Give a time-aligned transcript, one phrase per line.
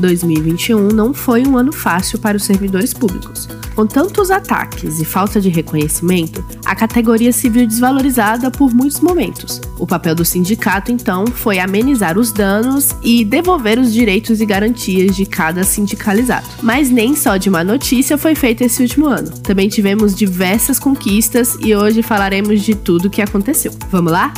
[0.00, 3.48] 2021 não foi um ano fácil para os servidores públicos.
[3.74, 9.60] Com tantos ataques e falta de reconhecimento, a categoria se viu desvalorizada por muitos momentos.
[9.78, 15.16] O papel do sindicato, então, foi amenizar os danos e devolver os direitos e garantias
[15.16, 16.46] de cada sindicalizado.
[16.62, 19.30] Mas nem só de má notícia foi feito esse último ano.
[19.38, 23.72] Também tivemos diversas conquistas e hoje falaremos de tudo o que aconteceu.
[23.90, 24.32] Vamos lá?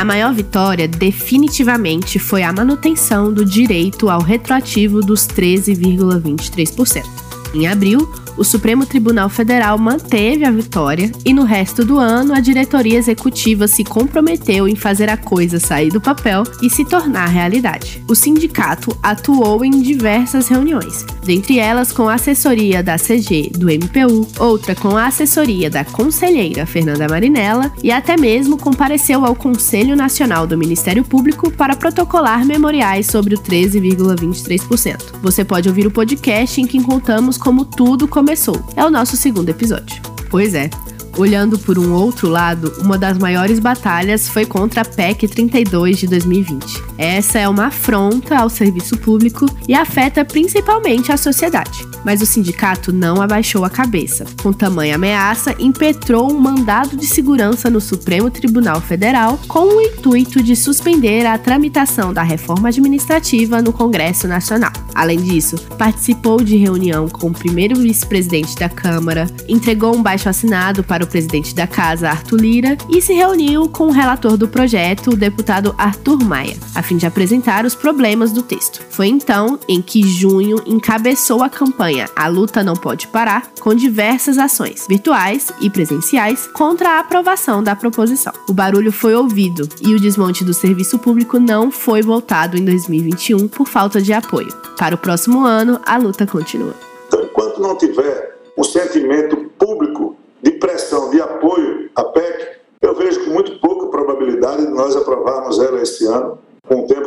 [0.00, 7.04] A maior vitória, definitivamente, foi a manutenção do direito ao retroativo dos 13,23%.
[7.52, 12.40] Em abril, o Supremo Tribunal Federal manteve a vitória e no resto do ano a
[12.40, 18.02] diretoria executiva se comprometeu em fazer a coisa sair do papel e se tornar realidade.
[18.08, 24.26] O sindicato atuou em diversas reuniões, dentre elas com a assessoria da CG do MPU,
[24.38, 30.46] outra com a assessoria da conselheira Fernanda Marinella e até mesmo compareceu ao Conselho Nacional
[30.46, 35.20] do Ministério Público para protocolar memoriais sobre o 13,23%.
[35.22, 38.62] Você pode ouvir o podcast em que contamos como tudo começou começou.
[38.76, 40.02] É o nosso segundo episódio.
[40.28, 40.68] Pois é,
[41.16, 46.06] Olhando por um outro lado, uma das maiores batalhas foi contra a PEC 32 de
[46.06, 46.89] 2020.
[47.00, 51.88] Essa é uma afronta ao serviço público e afeta principalmente a sociedade.
[52.04, 54.26] Mas o sindicato não abaixou a cabeça.
[54.42, 60.42] Com tamanha ameaça, impetrou um mandado de segurança no Supremo Tribunal Federal com o intuito
[60.42, 64.72] de suspender a tramitação da reforma administrativa no Congresso Nacional.
[64.94, 70.84] Além disso, participou de reunião com o primeiro vice-presidente da Câmara, entregou um baixo assinado
[70.84, 75.12] para o presidente da Casa, Arthur Lira, e se reuniu com o relator do projeto,
[75.12, 78.84] o deputado Arthur Maia, a fim de apresentar os problemas do texto.
[78.90, 84.38] Foi então em que Junho encabeçou a campanha A Luta Não Pode Parar, com diversas
[84.38, 88.32] ações, virtuais e presenciais, contra a aprovação da proposição.
[88.48, 93.46] O barulho foi ouvido e o desmonte do serviço público não foi voltado em 2021
[93.46, 94.52] por falta de apoio.
[94.76, 96.74] Para o próximo ano, a luta continua.
[97.06, 103.26] Então, enquanto não tiver um sentimento público de pressão, de apoio à PEC, eu vejo
[103.26, 106.38] com muito pouca probabilidade de nós aprovarmos ela esse ano,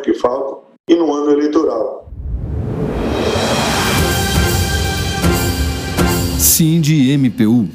[0.03, 2.11] que falta, e no ano eleitoral.
[6.37, 7.67] Cindy MPU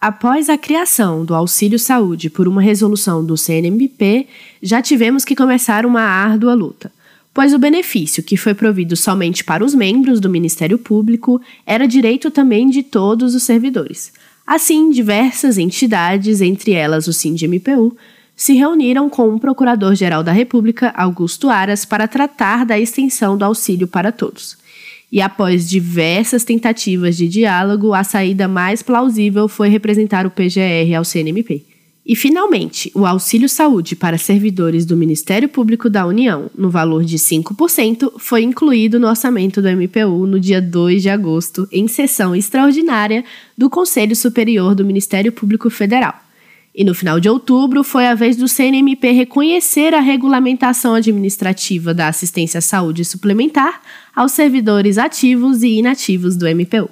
[0.00, 4.26] Após a criação do Auxílio Saúde por uma resolução do CNMP,
[4.60, 6.92] já tivemos que começar uma árdua luta
[7.36, 12.30] pois o benefício, que foi provido somente para os membros do Ministério Público, era direito
[12.30, 14.10] também de todos os servidores.
[14.46, 17.94] Assim, diversas entidades, entre elas o SINDMPU,
[18.36, 23.88] se reuniram com o Procurador-Geral da República, Augusto Aras, para tratar da extensão do auxílio
[23.88, 24.58] para todos.
[25.10, 31.04] E após diversas tentativas de diálogo, a saída mais plausível foi representar o PGR ao
[31.04, 31.64] CNMP.
[32.04, 37.16] E, finalmente, o auxílio saúde para servidores do Ministério Público da União, no valor de
[37.16, 43.24] 5%, foi incluído no orçamento do MPU no dia 2 de agosto, em sessão extraordinária
[43.58, 46.25] do Conselho Superior do Ministério Público Federal.
[46.76, 52.08] E no final de outubro foi a vez do CNMP reconhecer a regulamentação administrativa da
[52.08, 53.80] assistência à saúde suplementar
[54.14, 56.90] aos servidores ativos e inativos do MPU.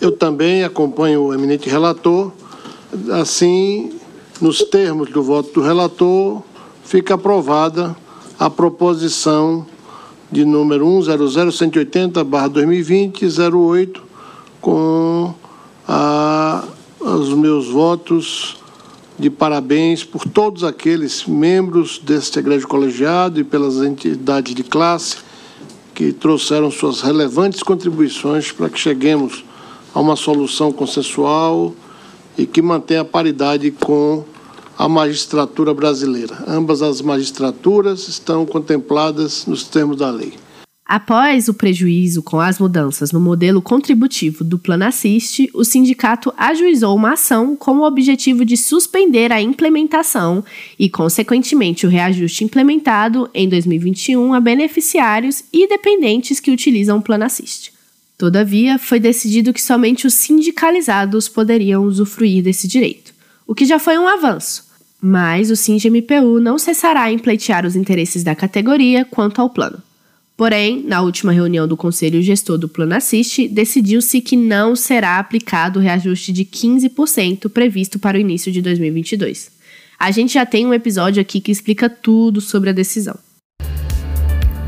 [0.00, 2.32] Eu também acompanho o eminente relator,
[3.12, 3.92] assim
[4.40, 6.42] nos termos do voto do relator,
[6.82, 7.94] fica aprovada
[8.38, 9.66] a proposição
[10.32, 14.08] de número 100.180/2020 08
[14.58, 15.34] com
[15.86, 16.64] a,
[16.98, 18.56] os meus votos
[19.18, 25.16] de parabéns por todos aqueles membros deste egrégio colegiado e pelas entidades de classe
[25.94, 29.44] que trouxeram suas relevantes contribuições para que cheguemos
[29.92, 31.74] a uma solução consensual
[32.36, 34.24] e que mantém a paridade com
[34.78, 36.44] a magistratura brasileira.
[36.46, 40.34] Ambas as magistraturas estão contempladas nos termos da lei.
[40.88, 46.96] Após o prejuízo com as mudanças no modelo contributivo do Plano Assiste, o sindicato ajuizou
[46.96, 50.42] uma ação com o objetivo de suspender a implementação
[50.78, 57.24] e, consequentemente, o reajuste implementado em 2021 a beneficiários e dependentes que utilizam o Plano
[57.24, 57.70] Assiste.
[58.16, 63.12] Todavia, foi decidido que somente os sindicalizados poderiam usufruir desse direito,
[63.46, 64.64] o que já foi um avanço,
[65.02, 69.82] mas o SINGMPU não cessará em pleitear os interesses da categoria quanto ao plano.
[70.38, 75.80] Porém, na última reunião do Conselho Gestor do Plano Assiste, decidiu-se que não será aplicado
[75.80, 79.50] o reajuste de 15% previsto para o início de 2022.
[79.98, 83.18] A gente já tem um episódio aqui que explica tudo sobre a decisão.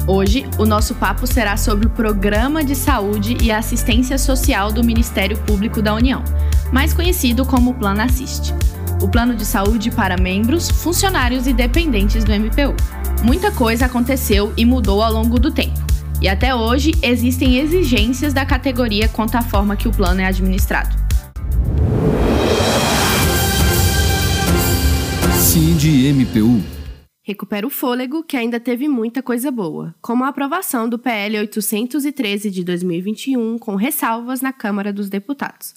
[0.09, 5.39] Hoje, o nosso papo será sobre o Programa de Saúde e Assistência Social do Ministério
[5.45, 6.25] Público da União,
[6.73, 8.53] mais conhecido como Plano Assiste.
[9.01, 12.75] O plano de saúde para membros, funcionários e dependentes do MPU.
[13.23, 15.79] Muita coisa aconteceu e mudou ao longo do tempo.
[16.23, 20.97] E até hoje existem exigências da categoria quanto à forma que o plano é administrado.
[25.39, 26.63] Cindy MPU.
[27.23, 32.51] Recupera o fôlego, que ainda teve muita coisa boa, como a aprovação do PL 813
[32.51, 35.75] de 2021, com ressalvas na Câmara dos Deputados.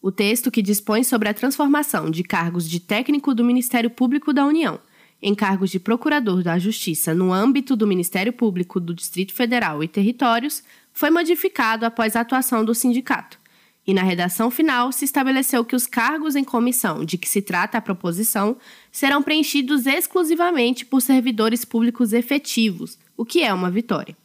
[0.00, 4.46] O texto que dispõe sobre a transformação de cargos de técnico do Ministério Público da
[4.46, 4.80] União
[5.20, 9.88] em cargos de procurador da Justiça no âmbito do Ministério Público do Distrito Federal e
[9.88, 13.38] Territórios foi modificado após a atuação do sindicato.
[13.86, 17.78] E na redação final se estabeleceu que os cargos em comissão de que se trata
[17.78, 18.56] a proposição
[18.90, 24.16] serão preenchidos exclusivamente por servidores públicos efetivos, o que é uma vitória.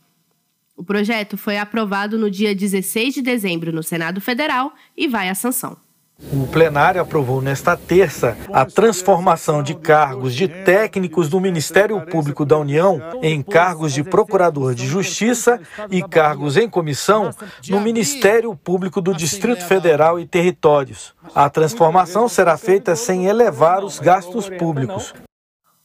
[0.75, 5.35] O projeto foi aprovado no dia 16 de dezembro no Senado Federal e vai à
[5.35, 5.77] sanção.
[6.29, 12.57] O plenário aprovou nesta terça a transformação de cargos de técnicos do Ministério Público da
[12.57, 15.59] União em cargos de procurador de justiça
[15.89, 17.31] e cargos em comissão
[17.67, 21.13] no Ministério Público do Distrito Federal e Territórios.
[21.33, 25.13] A transformação será feita sem elevar os gastos públicos.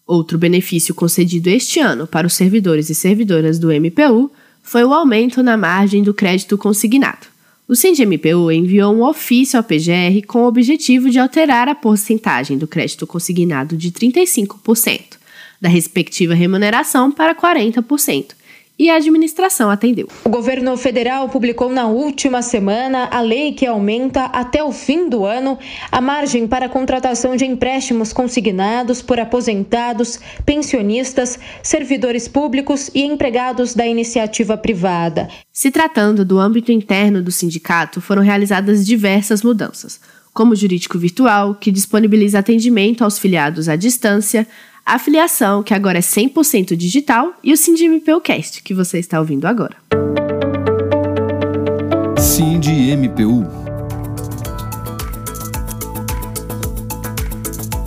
[0.06, 4.30] Outro benefício concedido este ano para os servidores e servidoras do MPU
[4.62, 7.35] foi o aumento na margem do crédito consignado.
[7.68, 12.68] O SINDMPU enviou um ofício ao PGR com o objetivo de alterar a porcentagem do
[12.68, 15.16] crédito consignado de 35%
[15.60, 18.34] da respectiva remuneração para 40%,
[18.78, 20.08] e a administração atendeu.
[20.24, 25.24] O governo federal publicou na última semana a lei que aumenta até o fim do
[25.24, 25.58] ano
[25.90, 33.74] a margem para a contratação de empréstimos consignados por aposentados, pensionistas, servidores públicos e empregados
[33.74, 35.28] da iniciativa privada.
[35.52, 39.98] Se tratando do âmbito interno do sindicato, foram realizadas diversas mudanças,
[40.34, 44.46] como o jurídico virtual, que disponibiliza atendimento aos filiados à distância,
[44.86, 49.76] a filiação, que agora é 100% digital, e o SindMPUcast, que você está ouvindo agora.
[52.16, 53.44] SindMPU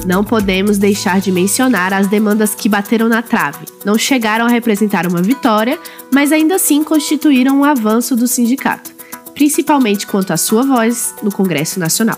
[0.05, 3.65] Não podemos deixar de mencionar as demandas que bateram na trave.
[3.85, 5.79] Não chegaram a representar uma vitória,
[6.11, 8.91] mas ainda assim constituíram um avanço do sindicato,
[9.33, 12.17] principalmente quanto à sua voz no Congresso Nacional.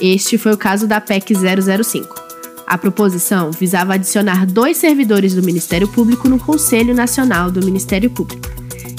[0.00, 2.19] Este foi o caso da PEC 005.
[2.70, 8.48] A proposição visava adicionar dois servidores do Ministério Público no Conselho Nacional do Ministério Público.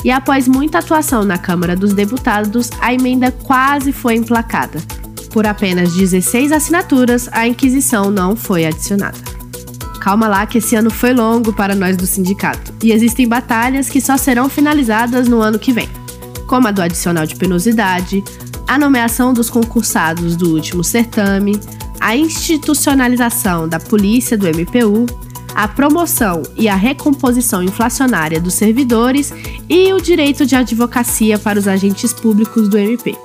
[0.03, 4.81] E após muita atuação na Câmara dos Deputados, a emenda quase foi emplacada.
[5.29, 9.17] Por apenas 16 assinaturas, a Inquisição não foi adicionada.
[10.01, 14.01] Calma lá que esse ano foi longo para nós do sindicato, e existem batalhas que
[14.01, 15.87] só serão finalizadas no ano que vem,
[16.45, 18.21] como a do adicional de penosidade,
[18.67, 21.57] a nomeação dos concursados do último certame,
[22.01, 25.05] a institucionalização da polícia do MPU,
[25.53, 29.31] a promoção e a recomposição inflacionária dos servidores
[29.69, 33.15] e o direito de advocacia para os agentes públicos do MP.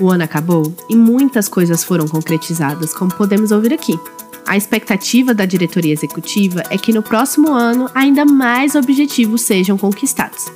[0.00, 3.98] O ano acabou e muitas coisas foram concretizadas, como podemos ouvir aqui.
[4.46, 10.46] A expectativa da diretoria executiva é que no próximo ano ainda mais objetivos sejam conquistados.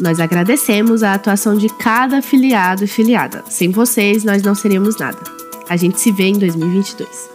[0.00, 3.44] Nós agradecemos a atuação de cada afiliado e filiada.
[3.48, 5.43] Sem vocês, nós não seríamos nada.
[5.68, 7.30] A gente se vê em 2022.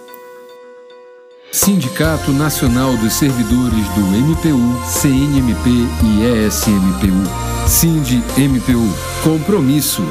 [1.52, 5.70] Sindicato Nacional dos Servidores do MPU, CNMP
[6.04, 7.68] e ESMPU.
[7.68, 8.88] Sind MPU.
[9.24, 10.04] Compromisso